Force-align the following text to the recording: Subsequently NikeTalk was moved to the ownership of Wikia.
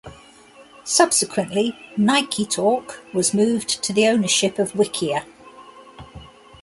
Subsequently 0.83 1.75
NikeTalk 1.95 2.97
was 3.13 3.35
moved 3.35 3.83
to 3.83 3.93
the 3.93 4.07
ownership 4.07 4.57
of 4.57 4.71
Wikia. 4.73 5.23